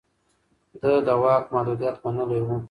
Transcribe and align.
ده 0.81 0.91
د 1.07 1.09
واک 1.21 1.43
محدوديت 1.53 1.95
منلی 2.03 2.39
و. 2.45 2.49